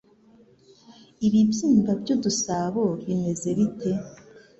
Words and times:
Ibibyimba 1.27 1.91
by'udusabo 2.01 2.83
bimera 3.05 3.49
bite 3.57 3.91